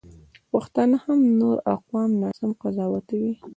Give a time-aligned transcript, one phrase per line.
[0.51, 3.33] پښتانه هم نور اقوام ناسم قضاوتوي.